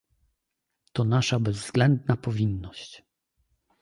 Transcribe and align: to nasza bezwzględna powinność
to 0.93 1.03
nasza 1.03 1.39
bezwzględna 1.39 2.17
powinność 2.17 3.03